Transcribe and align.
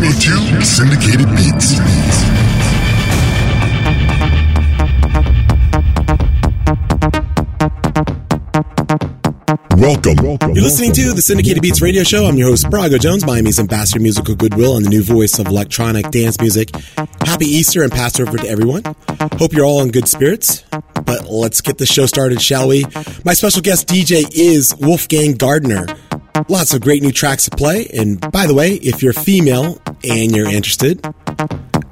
listening 0.00 0.12
to 0.12 0.64
Syndicated 0.64 1.28
Beats. 1.36 1.76
Welcome. 9.76 10.54
You're 10.54 10.64
listening 10.64 10.92
to 10.92 11.12
the 11.12 11.20
Syndicated 11.20 11.62
Beats 11.62 11.82
radio 11.82 12.04
show. 12.04 12.24
I'm 12.24 12.38
your 12.38 12.48
host, 12.48 12.64
Birago 12.68 12.98
Jones, 12.98 13.26
Miami's 13.26 13.60
ambassador 13.60 13.98
of 13.98 14.02
musical 14.02 14.34
goodwill 14.34 14.76
and 14.76 14.86
the 14.86 14.88
new 14.88 15.02
voice 15.02 15.38
of 15.38 15.48
electronic 15.48 16.10
dance 16.10 16.40
music. 16.40 16.74
Happy 17.20 17.44
Easter 17.44 17.82
and 17.82 17.92
Passover 17.92 18.38
to 18.38 18.48
everyone. 18.48 18.82
Hope 19.38 19.52
you're 19.52 19.66
all 19.66 19.82
in 19.82 19.90
good 19.90 20.08
spirits. 20.08 20.64
But 21.04 21.28
let's 21.28 21.60
get 21.60 21.76
the 21.76 21.84
show 21.84 22.06
started, 22.06 22.40
shall 22.40 22.68
we? 22.68 22.86
My 23.26 23.34
special 23.34 23.60
guest 23.60 23.88
DJ 23.88 24.24
is 24.32 24.74
Wolfgang 24.80 25.34
Gardner. 25.34 25.86
Lots 26.48 26.74
of 26.74 26.80
great 26.80 27.02
new 27.02 27.12
tracks 27.12 27.44
to 27.44 27.56
play. 27.56 27.86
And 27.92 28.20
by 28.32 28.46
the 28.46 28.54
way, 28.54 28.72
if 28.74 29.02
you're 29.02 29.12
female 29.12 29.80
and 30.04 30.34
you're 30.34 30.48
interested, 30.48 31.04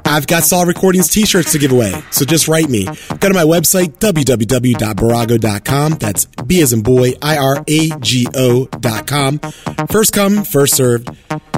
I've 0.04 0.26
got 0.26 0.42
Saw 0.42 0.62
Recordings 0.62 1.08
t-shirts 1.08 1.52
to 1.52 1.58
give 1.58 1.70
away. 1.70 1.92
So 2.10 2.24
just 2.24 2.48
write 2.48 2.68
me. 2.68 2.84
Go 2.84 3.28
to 3.28 3.34
my 3.34 3.44
website, 3.44 3.98
www.birago.com. 3.98 5.92
That's 5.92 6.24
B 6.24 6.60
as 6.62 6.72
in 6.72 6.82
boy, 6.82 7.12
I-R-A-G-O 7.22 8.66
dot 8.66 9.06
com. 9.06 9.38
First 9.90 10.12
come, 10.12 10.42
first 10.42 10.74
served. 10.74 11.10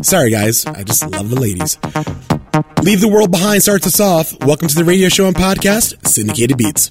Sorry 0.03 0.31
guys, 0.31 0.67
I 0.67 0.83
just 0.83 1.07
love 1.11 1.31
the 1.31 1.41
ladies. 1.41 1.79
Leave 2.83 3.01
the 3.01 3.09
world 3.09 3.31
behind 3.31 3.63
starts 3.63 3.87
us 3.87 4.01
off. 4.01 4.39
Welcome 4.45 4.69
to 4.69 4.75
the 4.75 4.85
radio 4.85 5.09
show 5.09 5.27
and 5.27 5.37
podcast, 5.37 6.07
Syndicated 6.07 6.59
Beats. 6.59 6.91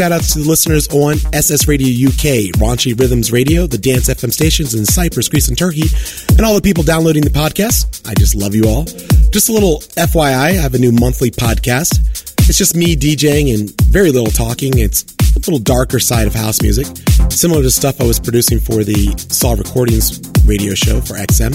Shout 0.00 0.12
outs 0.12 0.32
to 0.32 0.38
the 0.38 0.48
listeners 0.48 0.88
on 0.94 1.16
SS 1.34 1.68
Radio 1.68 2.08
UK, 2.08 2.56
Raunchy 2.56 2.98
Rhythms 2.98 3.32
Radio, 3.32 3.66
the 3.66 3.76
Dance 3.76 4.08
FM 4.08 4.32
stations 4.32 4.74
in 4.74 4.86
Cyprus, 4.86 5.28
Greece, 5.28 5.48
and 5.48 5.58
Turkey, 5.58 5.82
and 6.30 6.40
all 6.40 6.54
the 6.54 6.62
people 6.62 6.82
downloading 6.82 7.22
the 7.22 7.28
podcast. 7.28 8.08
I 8.08 8.14
just 8.14 8.34
love 8.34 8.54
you 8.54 8.64
all. 8.64 8.84
Just 9.28 9.50
a 9.50 9.52
little 9.52 9.80
FYI, 10.00 10.32
I 10.32 10.52
have 10.52 10.72
a 10.72 10.78
new 10.78 10.90
monthly 10.90 11.30
podcast. 11.30 12.00
It's 12.48 12.56
just 12.56 12.74
me 12.74 12.96
DJing 12.96 13.52
and 13.52 13.78
very 13.92 14.10
little 14.10 14.32
talking. 14.32 14.78
It's 14.78 15.04
a 15.36 15.38
little 15.38 15.58
darker 15.58 16.00
side 16.00 16.26
of 16.26 16.34
house 16.34 16.62
music, 16.62 16.86
similar 17.28 17.60
to 17.60 17.70
stuff 17.70 18.00
I 18.00 18.04
was 18.04 18.18
producing 18.18 18.58
for 18.58 18.82
the 18.84 19.14
Saw 19.28 19.52
Recordings 19.52 20.18
radio 20.46 20.72
show 20.72 21.02
for 21.02 21.12
XM. 21.12 21.52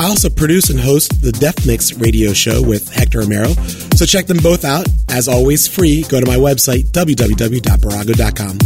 I 0.00 0.08
also 0.08 0.28
produce 0.28 0.68
and 0.68 0.80
host 0.80 1.22
the 1.22 1.30
Def 1.30 1.64
Mix 1.64 1.92
radio 1.92 2.32
show 2.32 2.60
with 2.60 2.92
Hector 2.92 3.20
Romero, 3.20 3.54
so 3.94 4.04
check 4.04 4.26
them 4.26 4.38
both 4.38 4.64
out. 4.64 4.88
As 5.14 5.28
always, 5.28 5.68
free. 5.68 6.02
Go 6.02 6.18
to 6.18 6.26
my 6.26 6.34
website, 6.34 6.86
www.birago.com. 6.86 8.58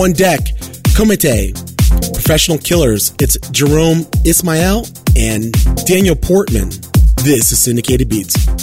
On 0.00 0.12
deck, 0.12 0.40
Komite, 0.94 2.12
Professional 2.14 2.56
Killers. 2.58 3.12
It's 3.18 3.36
Jerome 3.50 4.04
Isma-Ae 4.24 4.84
and 5.16 5.52
Daniel 5.88 6.14
Portman. 6.14 6.68
This 7.24 7.50
is 7.50 7.58
Syndicated 7.58 8.08
Beats. 8.08 8.57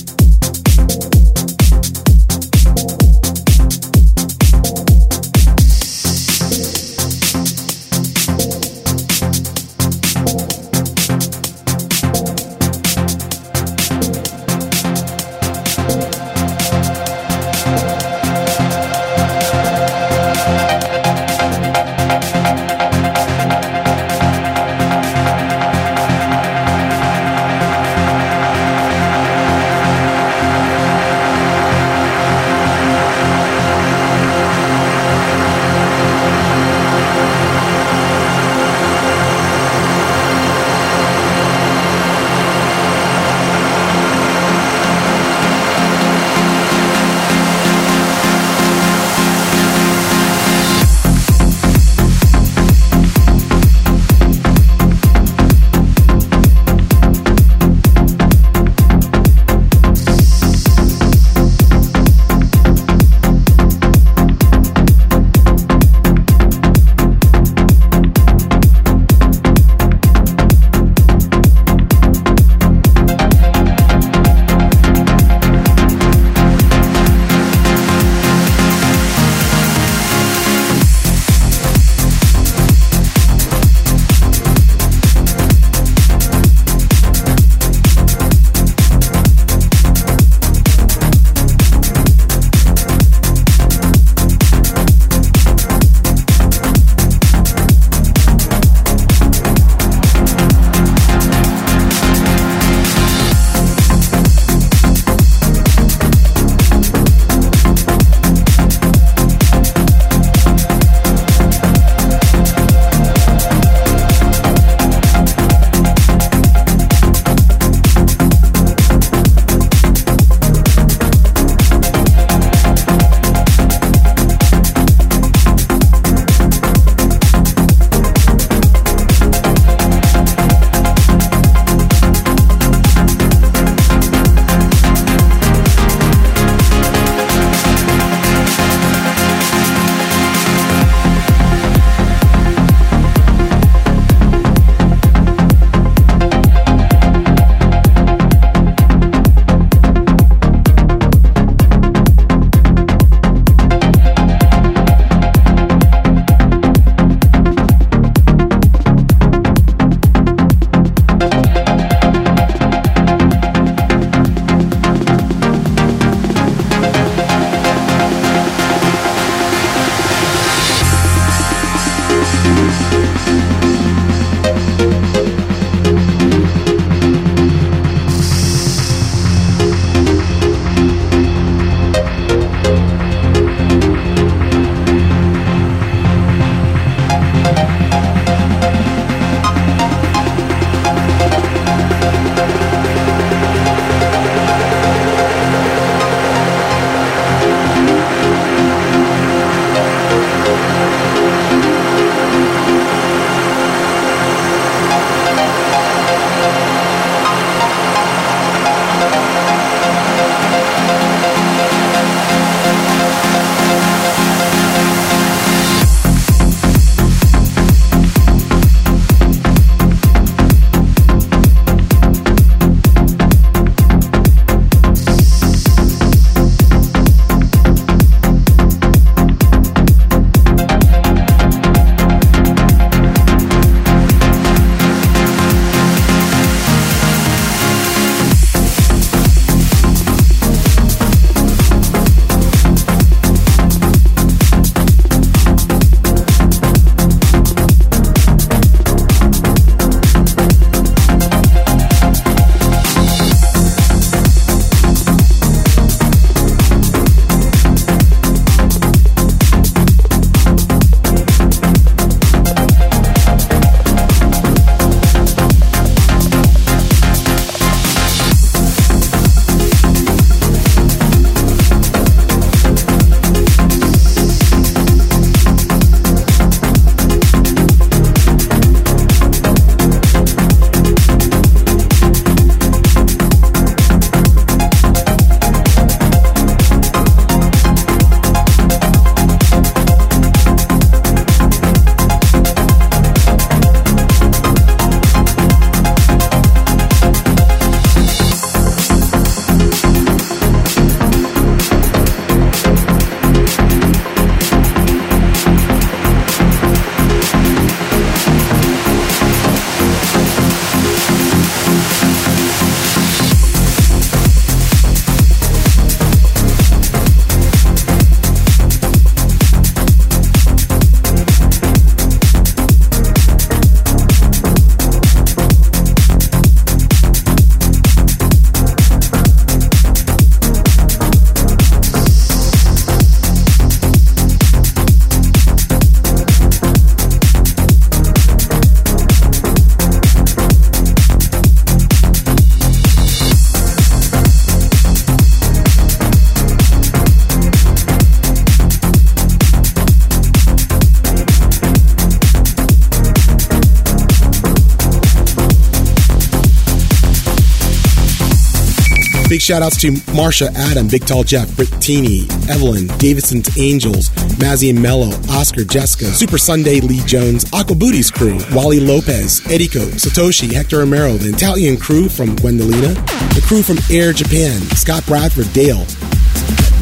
Shout 359.46 359.62
outs 359.62 359.80
to 359.82 359.92
Marsha, 360.18 360.52
Adam, 360.56 360.88
Big 360.88 361.06
Tall 361.06 361.24
Jeff, 361.24 361.48
Brittini, 361.50 362.26
Evelyn, 362.50 362.88
Davidson's 362.98 363.56
Angels, 363.60 364.10
Mazzy 364.40 364.72
and 364.72 364.82
Mello, 364.82 365.10
Oscar, 365.30 365.64
Jessica, 365.64 366.06
Super 366.06 366.40
Sunday, 366.40 366.82
Lee 366.82 367.02
Jones, 367.06 367.46
Aqua 367.54 367.76
Booties 367.76 368.10
crew, 368.10 368.40
Wally 368.54 368.80
Lopez, 368.80 369.42
Ediko, 369.42 369.86
Satoshi, 370.02 370.52
Hector 370.52 370.80
Romero, 370.80 371.12
the 371.14 371.30
Italian 371.30 371.78
crew 371.78 372.10
from 372.10 372.36
Gwendolina, 372.38 372.96
the 373.36 373.44
crew 373.46 373.62
from 373.62 373.78
Air 373.96 374.14
Japan, 374.14 374.60
Scott 374.74 375.06
Bradford, 375.06 375.54
Dale, 375.54 375.86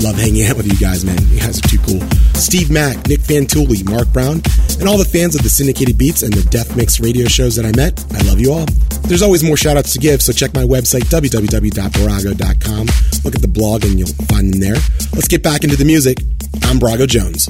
Love 0.01 0.15
hanging 0.15 0.45
out 0.45 0.55
with 0.55 0.67
you 0.67 0.77
guys, 0.79 1.03
man. 1.03 1.17
You 1.27 1.41
guys 1.41 1.59
are 1.59 1.67
too 1.67 1.79
cool. 1.79 2.01
Steve 2.33 2.71
Mack, 2.71 3.07
Nick 3.07 3.19
Fantuli, 3.19 3.87
Mark 3.89 4.11
Brown, 4.13 4.41
and 4.79 4.87
all 4.87 4.97
the 4.97 5.05
fans 5.05 5.35
of 5.35 5.43
the 5.43 5.49
Syndicated 5.49 5.97
Beats 5.97 6.23
and 6.23 6.31
the 6.31 6.49
Def 6.49 6.75
Mix 6.77 7.01
radio 7.01 7.27
shows 7.27 7.57
that 7.57 7.65
I 7.65 7.73
met. 7.75 8.03
I 8.13 8.21
love 8.23 8.39
you 8.39 8.53
all. 8.53 8.65
There's 9.07 9.21
always 9.21 9.43
more 9.43 9.57
shout 9.57 9.77
outs 9.77 9.93
to 9.93 9.99
give, 9.99 10.21
so 10.21 10.33
check 10.33 10.53
my 10.53 10.63
website, 10.63 11.01
www.birago.com. 11.01 12.87
Look 13.23 13.35
at 13.35 13.41
the 13.41 13.47
blog 13.47 13.83
and 13.83 13.99
you'll 13.99 14.07
find 14.07 14.53
them 14.53 14.59
there. 14.59 14.75
Let's 15.13 15.27
get 15.27 15.43
back 15.43 15.63
into 15.63 15.75
the 15.75 15.85
music. 15.85 16.19
I'm 16.63 16.79
Birago 16.79 17.07
Jones. 17.07 17.49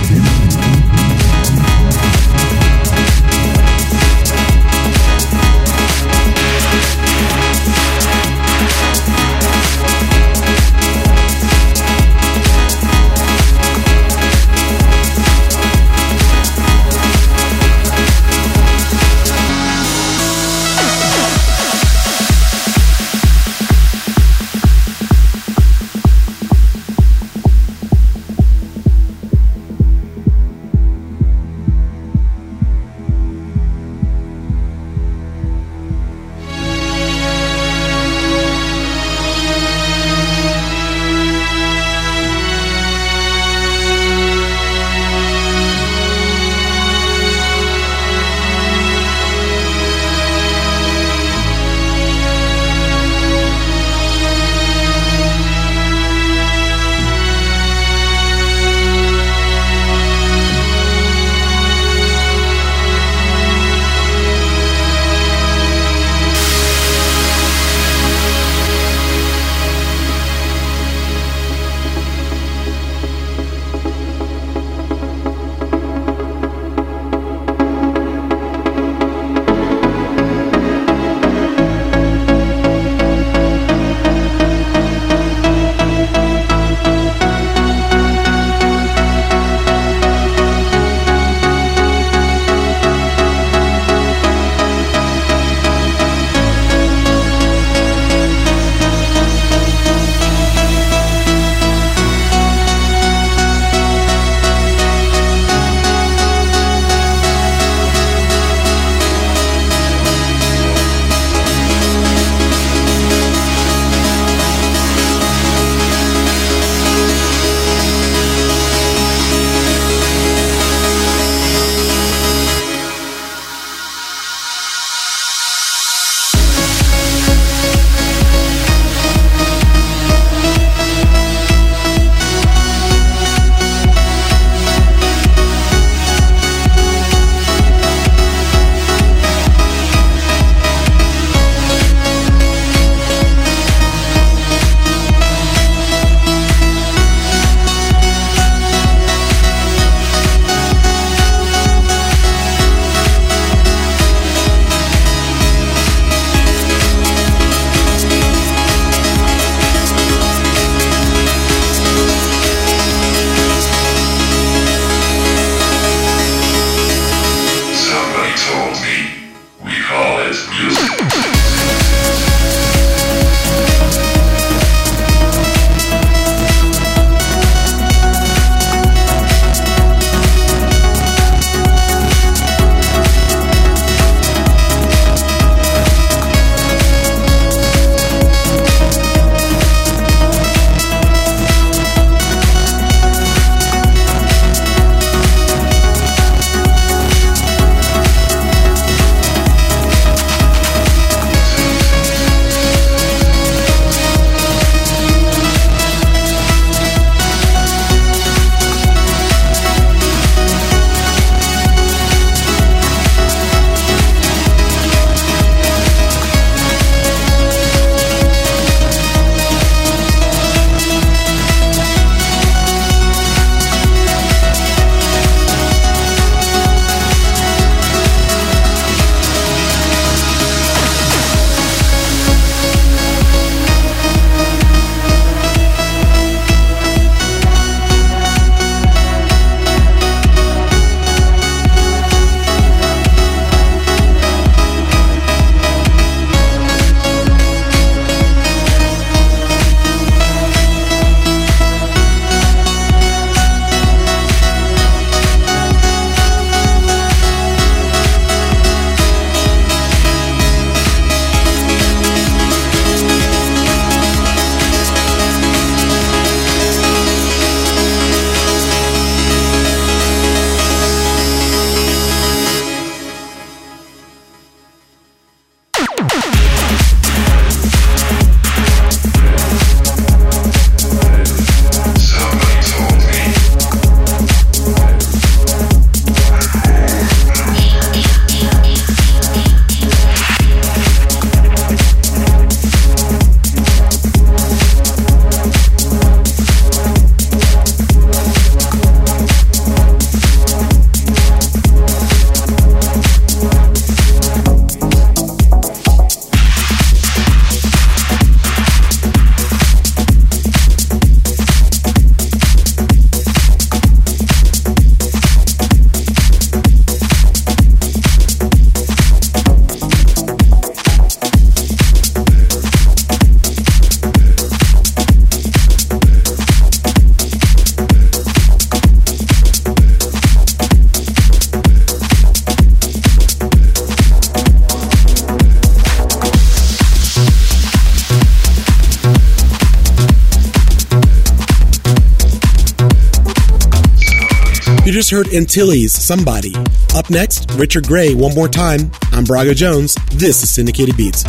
Just 345.21 345.35
Antilles, 345.35 345.93
Somebody. 345.93 346.53
Up 346.95 347.09
next, 347.09 347.51
Richard 347.51 347.87
Grey, 347.87 348.15
one 348.15 348.33
more 348.33 348.47
time. 348.47 348.91
I'm 349.11 349.23
Birago 349.23 349.55
Jones. 349.55 349.95
This 350.13 350.41
is 350.41 350.49
Syndicated 350.49 350.97
Beats. 350.97 351.23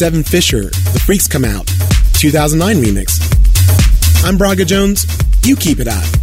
Cevin 0.00 0.26
Fisher, 0.26 0.62
The 0.62 1.02
Freaks 1.04 1.28
Come 1.28 1.44
Out, 1.44 1.66
2009 2.14 2.76
remix. 2.82 3.20
I'm 4.24 4.38
Birago 4.38 4.66
Jones. 4.66 5.04
You 5.44 5.56
keep 5.56 5.78
it 5.78 5.88
out. 5.88 6.19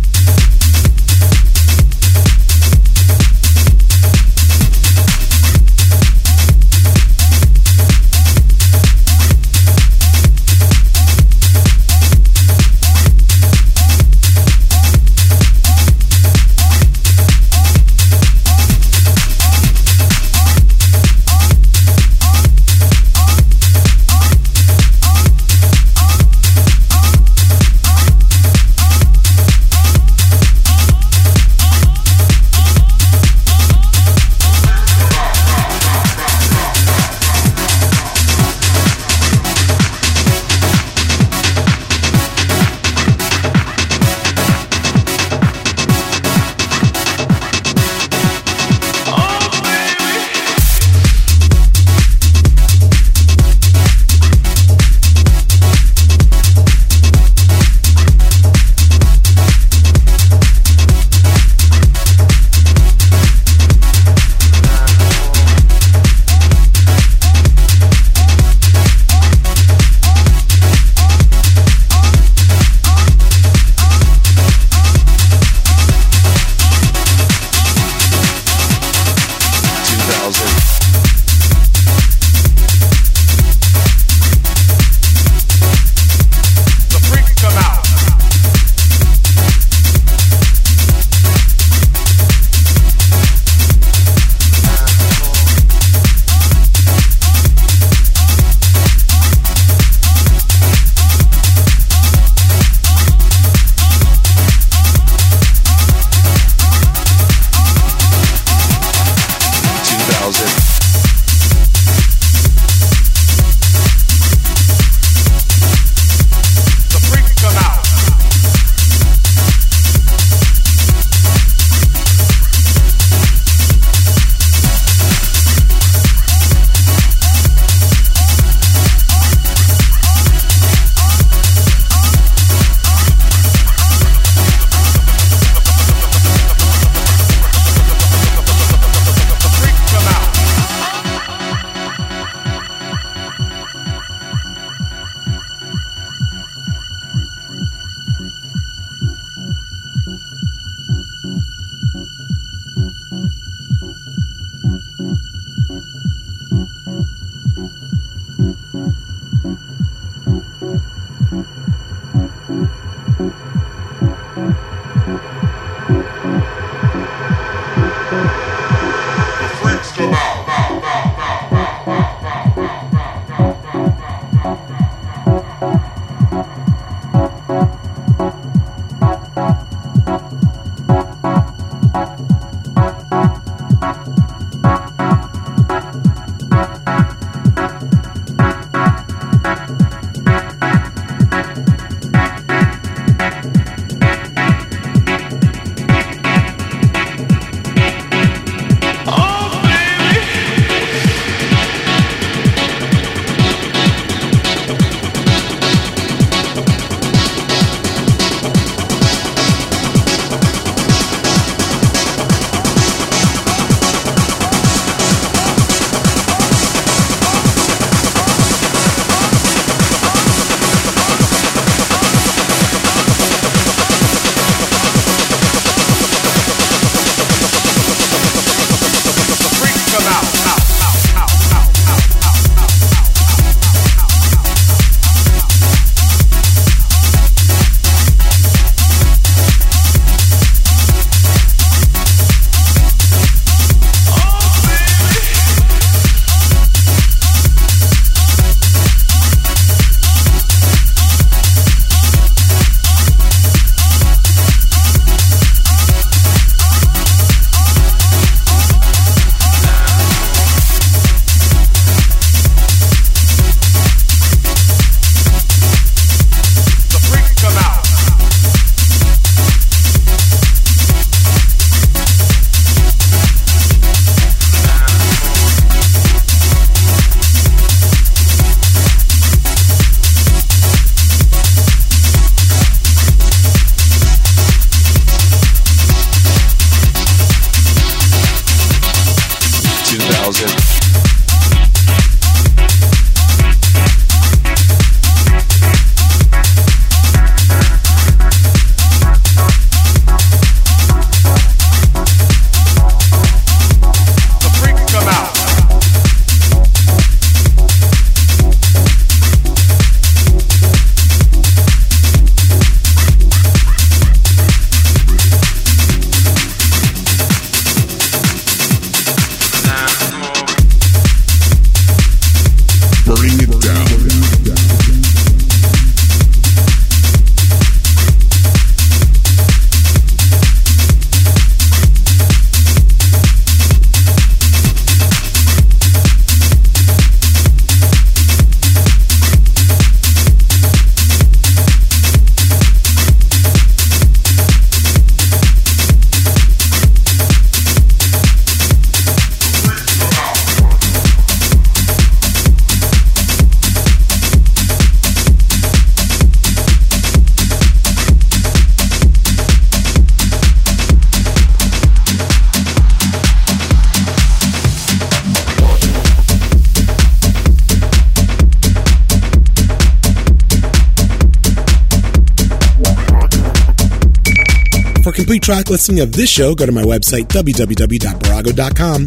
Track 375.48 375.70
listing 375.70 376.02
of 376.02 376.12
this 376.12 376.30
show, 376.30 376.54
go 376.54 376.66
to 376.66 376.74
my 376.74 376.82
website, 376.82 377.28
www.birago.com. 377.28 379.06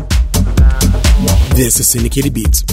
This 1.54 1.78
is 1.78 1.86
Syndicated 1.86 2.32
Beats. 2.32 2.69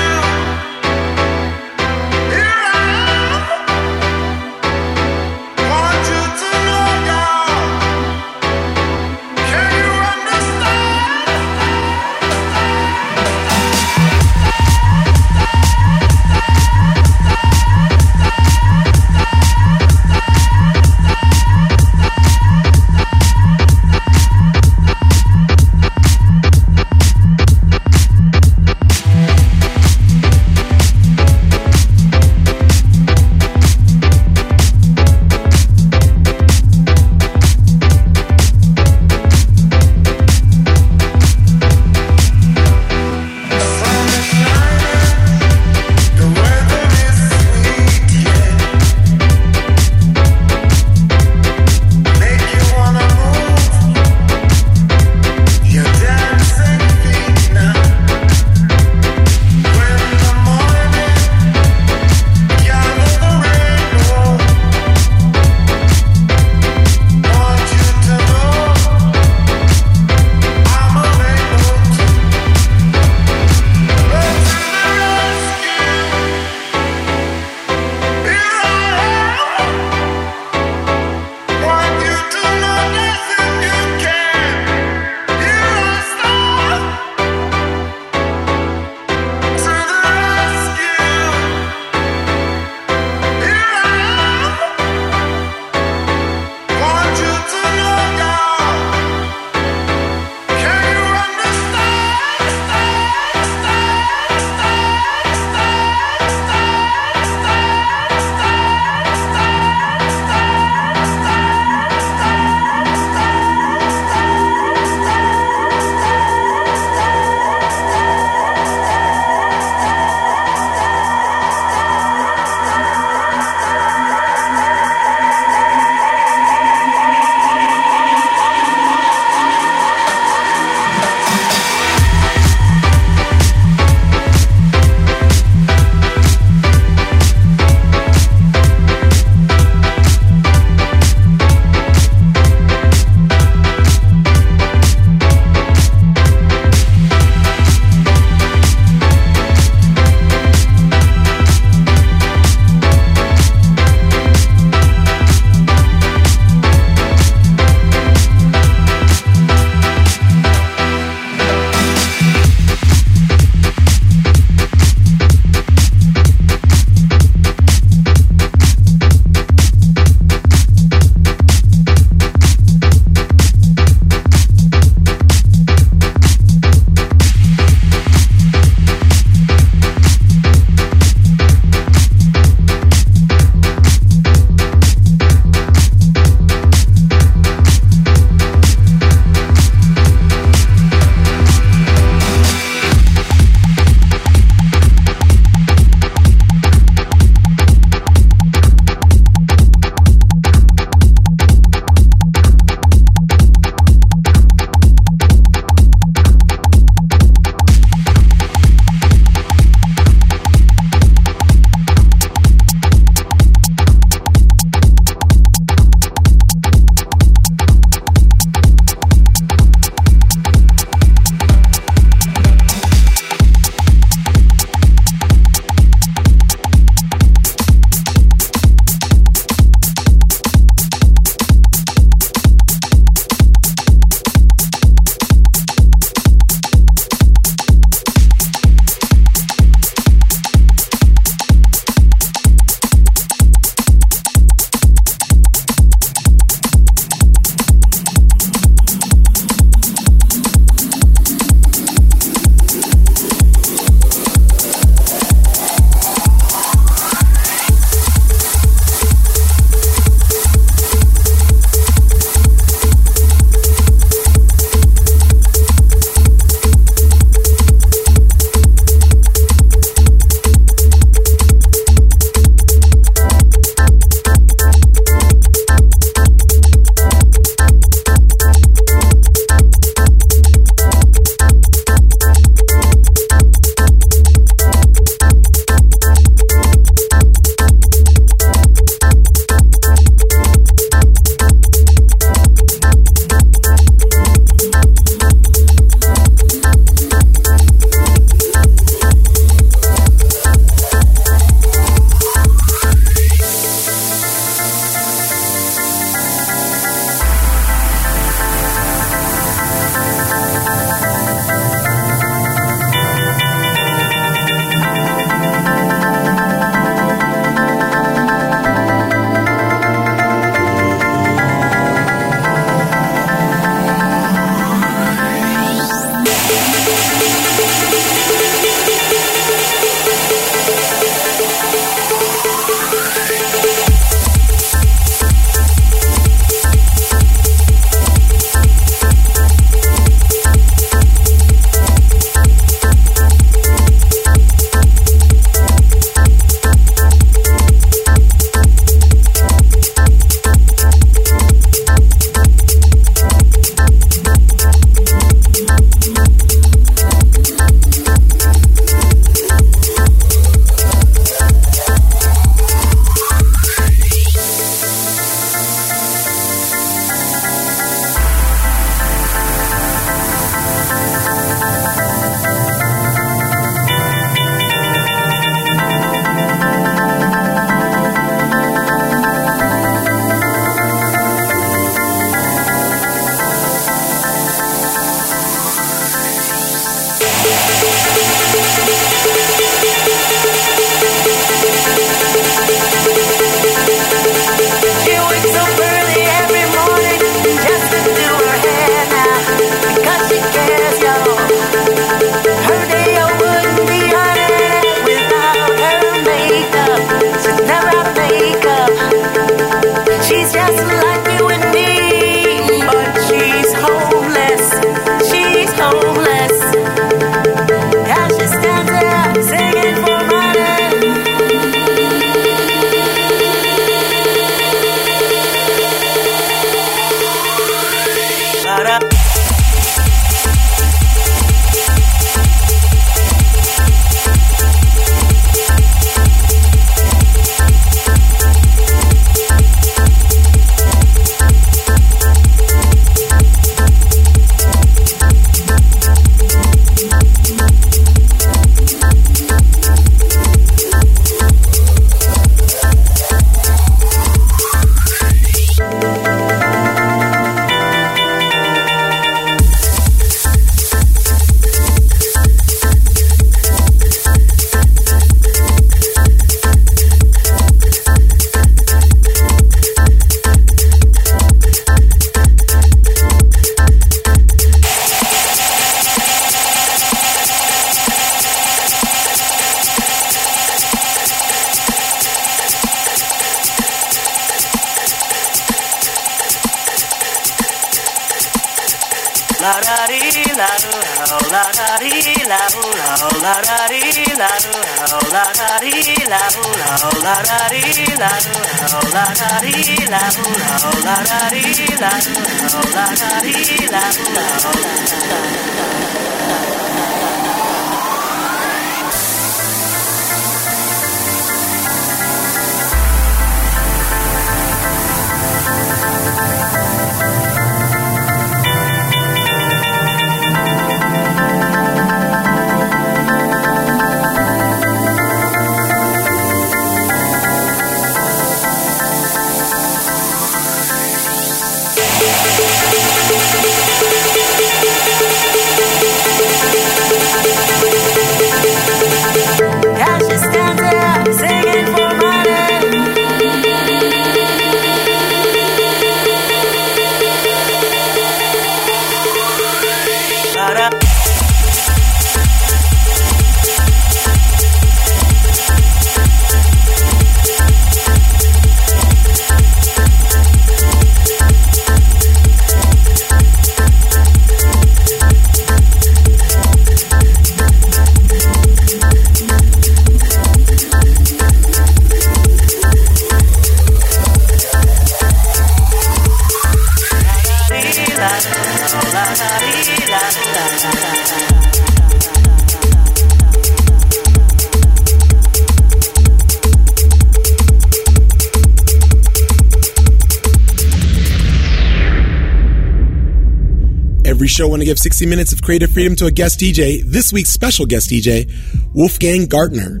60 595.14 595.26
Minutes 595.26 595.52
of 595.52 595.62
Creative 595.62 595.88
Freedom 595.88 596.16
to 596.16 596.26
a 596.26 596.30
guest 596.32 596.58
DJ, 596.58 597.00
this 597.04 597.32
week's 597.32 597.50
special 597.50 597.86
guest 597.86 598.10
DJ, 598.10 598.50
Wolfgang 598.94 599.46
Gartner. 599.46 600.00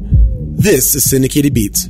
This 0.56 0.96
is 0.96 1.08
Syndicated 1.08 1.54
Beats. 1.54 1.88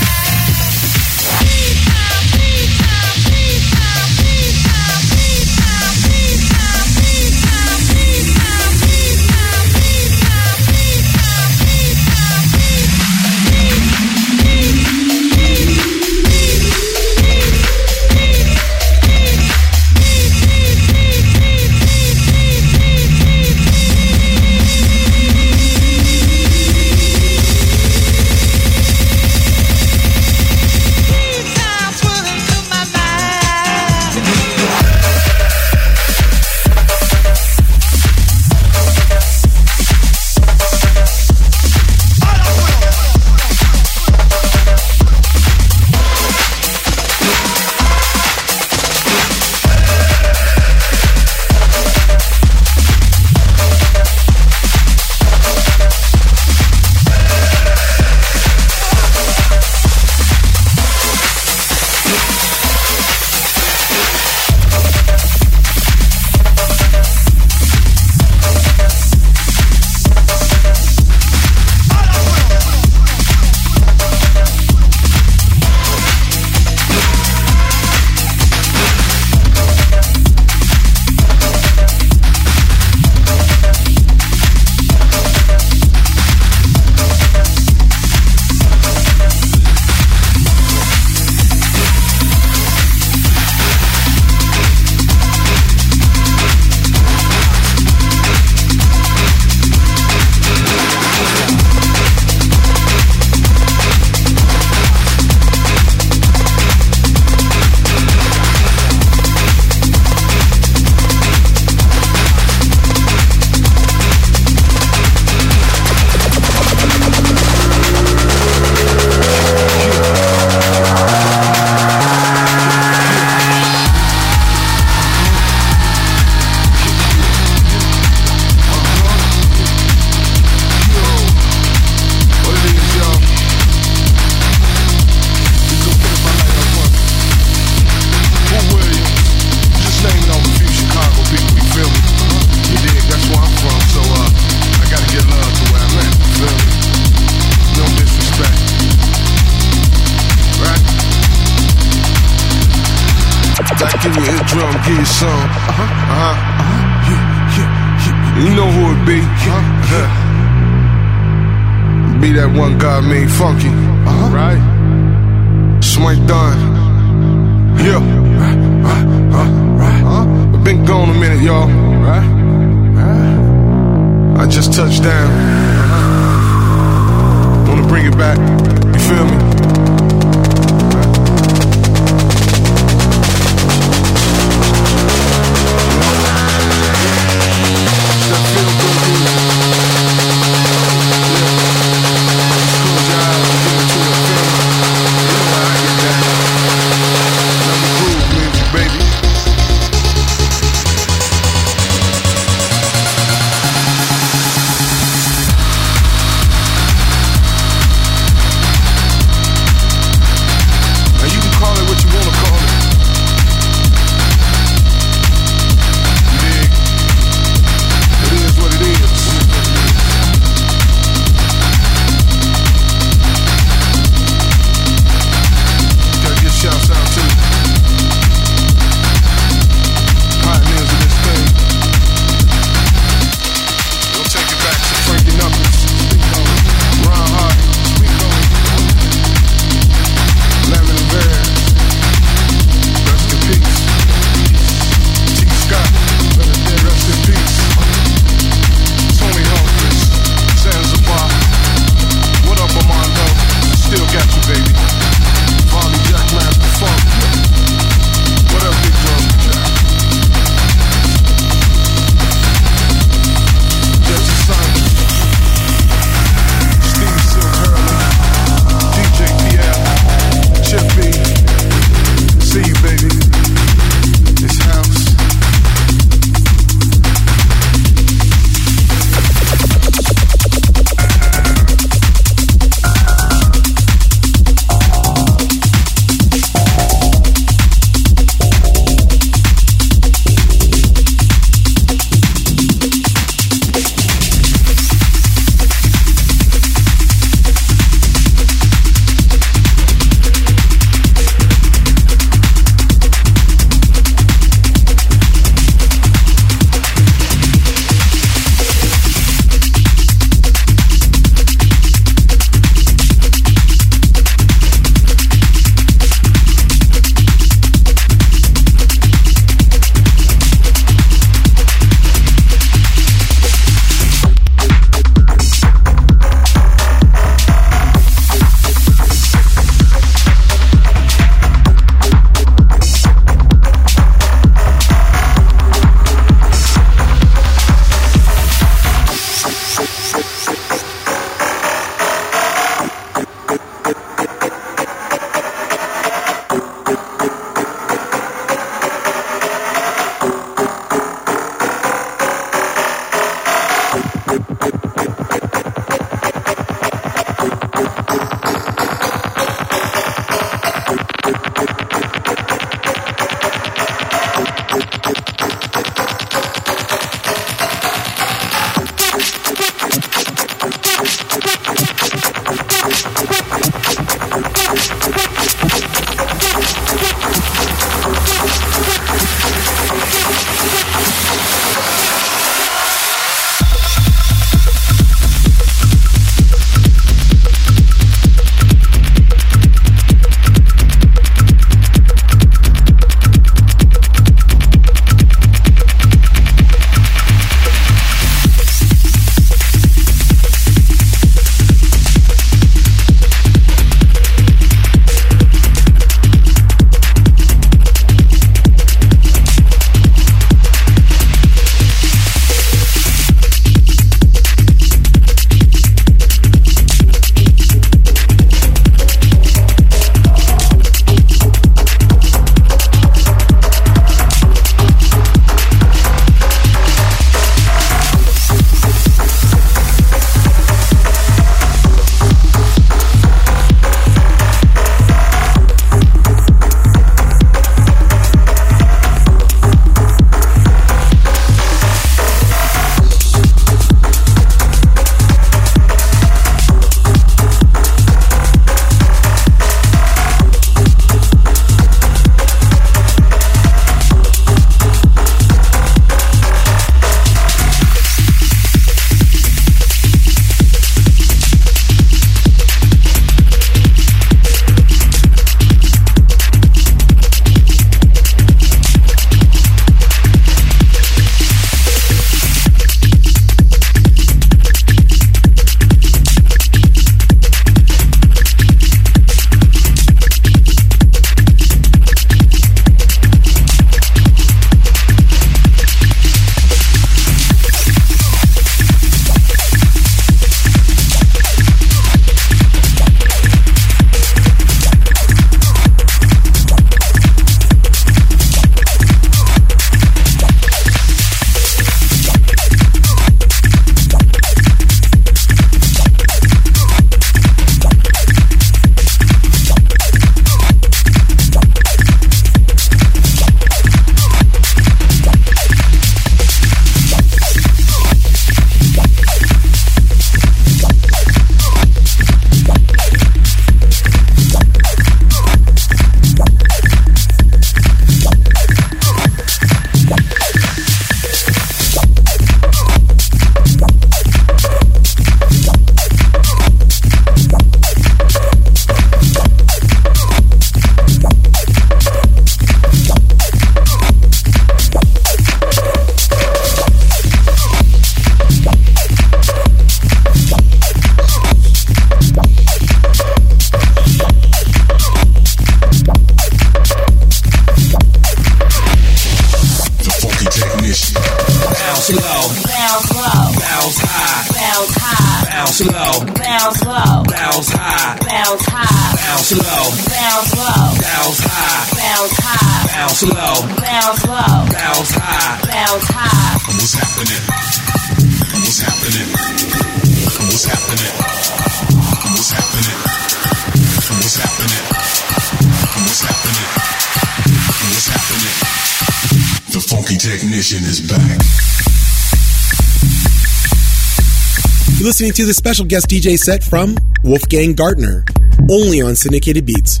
listening 595.30 595.46
to 595.46 595.48
the 595.48 595.54
special 595.54 595.84
guest 595.84 596.08
DJ 596.08 596.36
set 596.36 596.64
from 596.64 596.96
Wolfgang 597.22 597.72
Gartner, 597.72 598.24
only 598.68 599.00
on 599.00 599.14
Syndicated 599.14 599.64
Beats. 599.64 600.00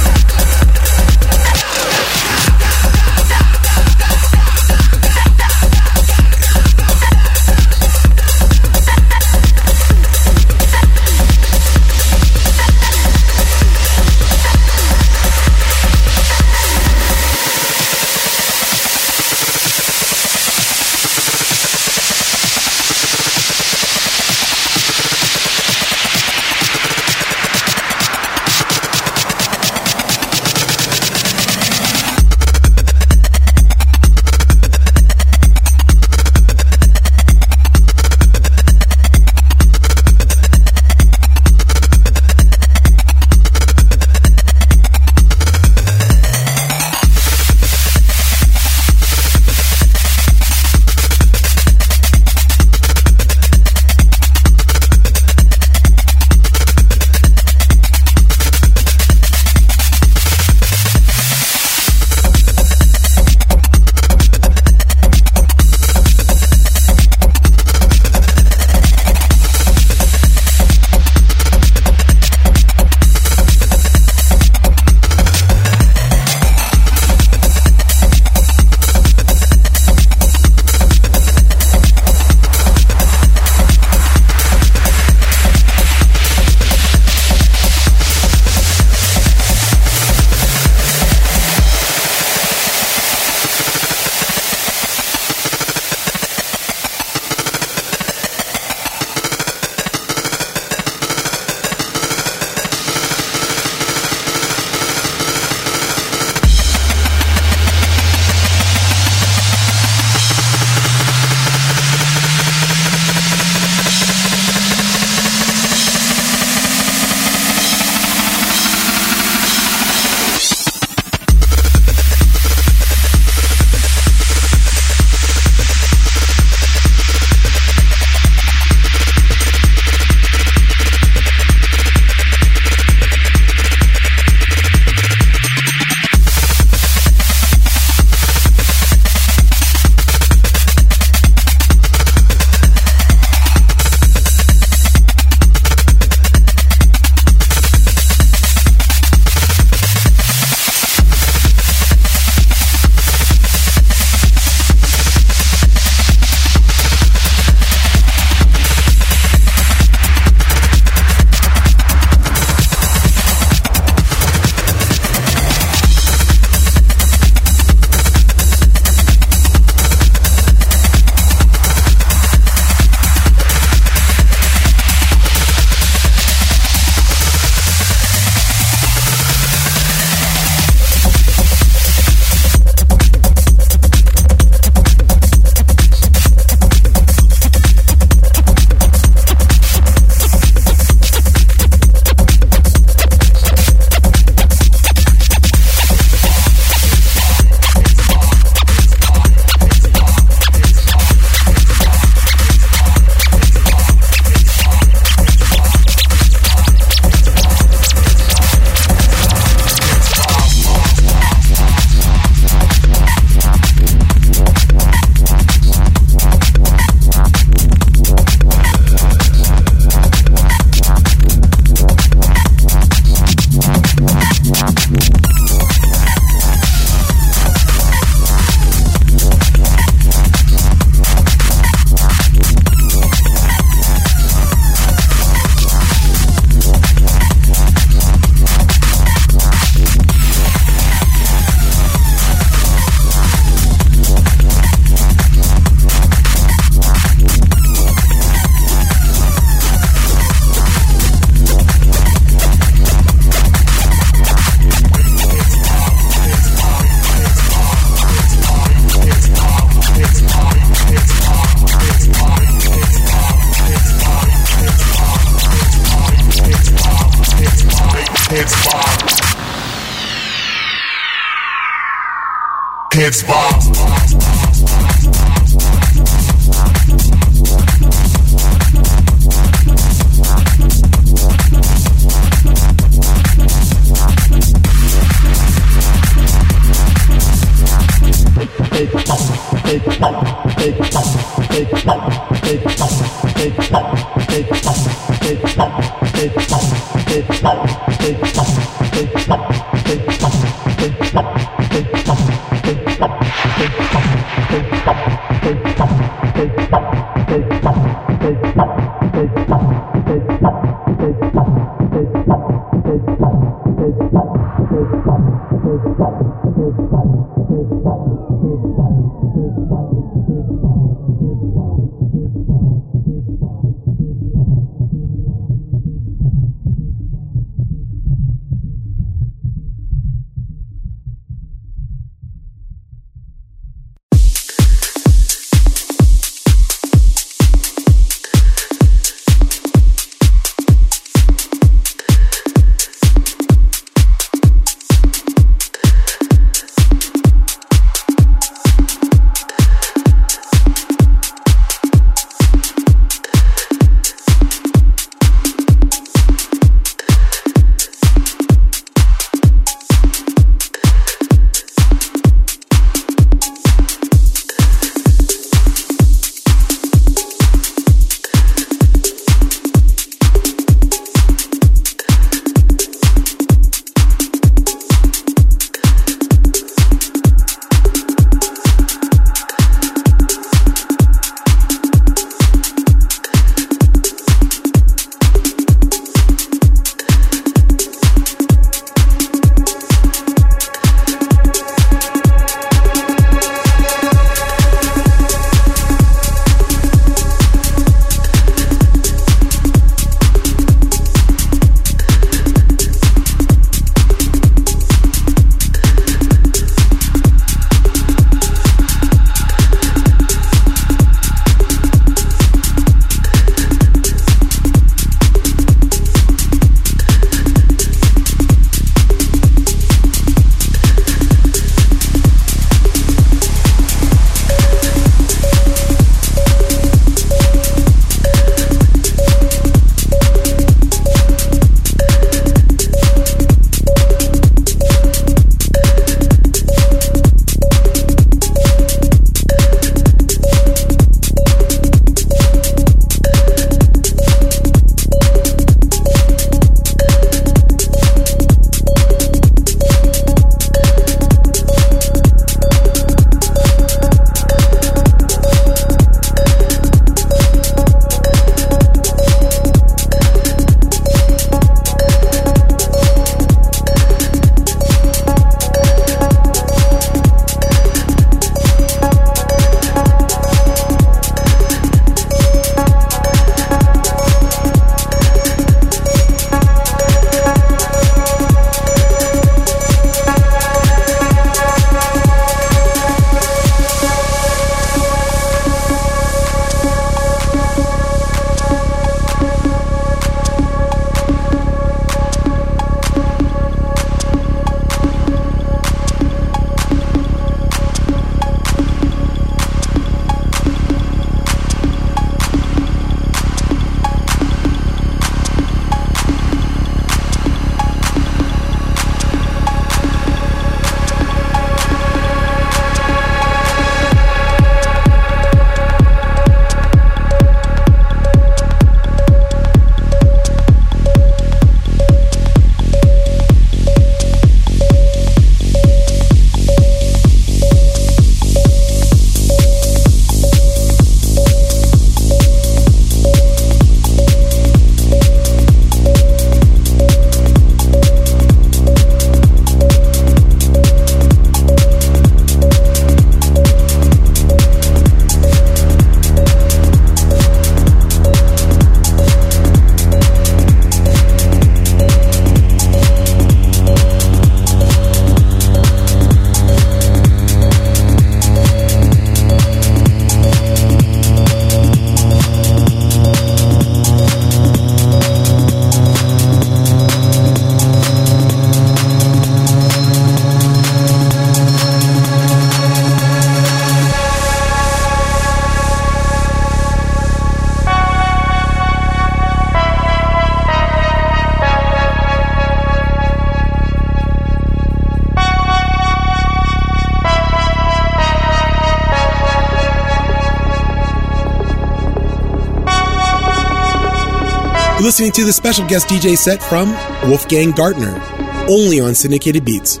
Listening 595.06 595.30
to 595.30 595.44
the 595.44 595.52
special 595.52 595.86
guest 595.86 596.08
DJ 596.08 596.36
set 596.36 596.60
from 596.60 596.90
Wolfgang 597.30 597.70
Gartner, 597.70 598.20
only 598.68 598.98
on 598.98 599.14
Syndicated 599.14 599.64
Beats. 599.64 600.00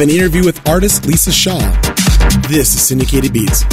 have 0.00 0.08
an 0.08 0.14
interview 0.14 0.42
with 0.42 0.66
artist 0.66 1.04
Lisa 1.04 1.30
Shaw. 1.30 1.58
This 2.48 2.74
is 2.74 2.80
Syndicated 2.80 3.34
Beats. 3.34 3.64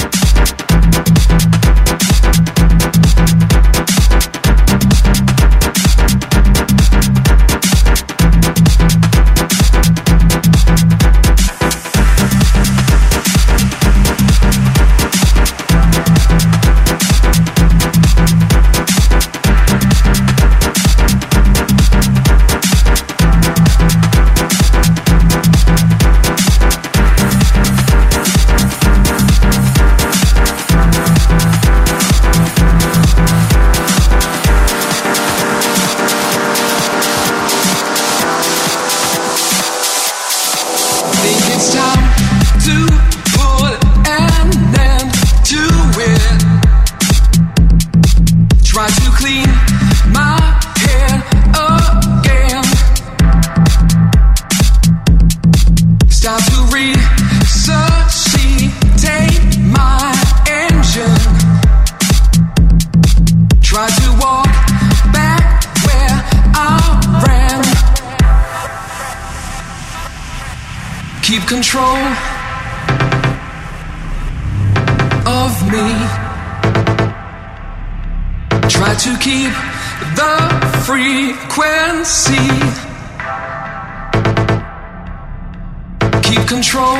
control 86.68 86.98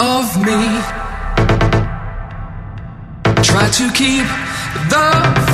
of 0.00 0.36
me. 0.44 0.62
Try 3.42 3.68
to 3.70 3.92
keep 3.92 4.26
the 4.90 5.10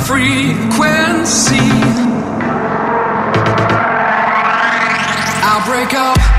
frequency. 0.07 1.69
I'll 5.43 5.65
break 5.67 5.93
up. 5.93 6.38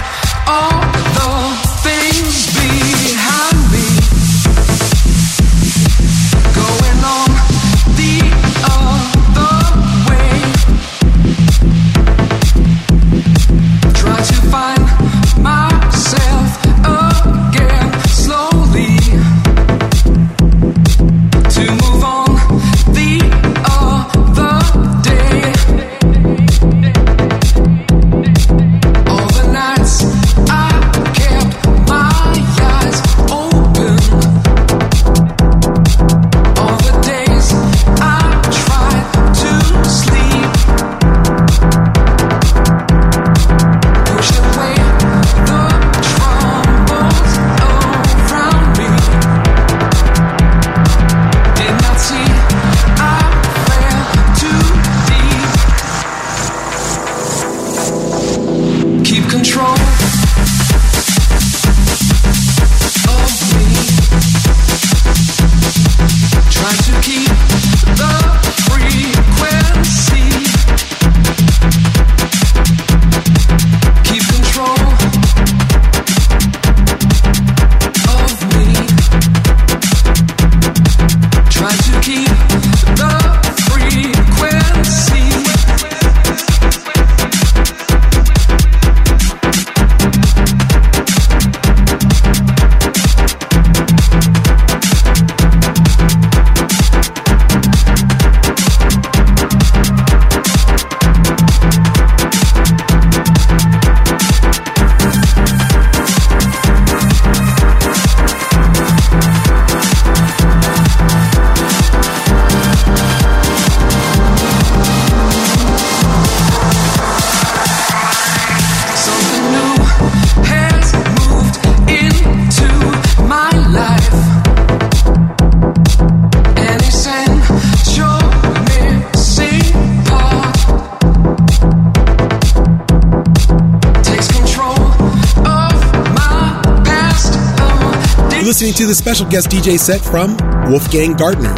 special 139.11 139.29
guest 139.29 139.49
DJ 139.49 139.77
set 139.77 140.01
from 140.01 140.37
Wolfgang 140.71 141.15
Gartner, 141.15 141.53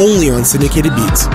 only 0.00 0.30
on 0.30 0.44
Syndicated 0.44 0.92
Beats. 0.96 1.28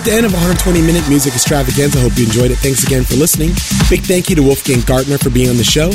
At 0.00 0.06
the 0.06 0.12
end 0.12 0.24
of 0.24 0.32
120 0.32 0.80
minute 0.80 1.06
music 1.10 1.34
extravaganza. 1.34 1.98
I 1.98 2.00
hope 2.00 2.16
you 2.16 2.24
enjoyed 2.24 2.50
it. 2.50 2.56
Thanks 2.56 2.82
again 2.82 3.04
for 3.04 3.16
listening. 3.16 3.50
Big 3.90 4.00
thank 4.00 4.30
you 4.30 4.36
to 4.36 4.42
Wolfgang 4.42 4.80
Gartner 4.80 5.18
for 5.18 5.28
being 5.28 5.50
on 5.50 5.58
the 5.58 5.64
show. 5.64 5.90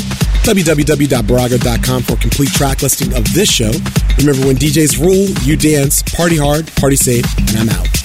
www.birago.com 0.46 2.02
for 2.04 2.12
a 2.12 2.16
complete 2.16 2.50
track 2.50 2.82
listing 2.82 3.12
of 3.16 3.24
this 3.34 3.50
show. 3.50 3.72
Remember, 4.18 4.46
when 4.46 4.54
DJs 4.54 5.00
rule, 5.00 5.26
you 5.42 5.56
dance, 5.56 6.04
party 6.04 6.36
hard, 6.36 6.70
party 6.76 6.94
safe, 6.94 7.26
and 7.50 7.58
I'm 7.58 7.68
out. 7.70 7.95